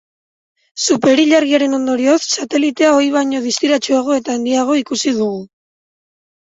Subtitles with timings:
[0.85, 5.41] Superilargiaren ondorioz, satelitea ohi baino distiratsuago eta handiago ikusi dugu.